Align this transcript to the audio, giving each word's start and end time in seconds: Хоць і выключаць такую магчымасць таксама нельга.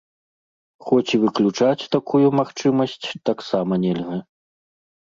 Хоць 0.85 1.13
і 1.17 1.19
выключаць 1.25 1.89
такую 1.97 2.27
магчымасць 2.41 2.99
таксама 3.33 3.73
нельга. 3.87 4.17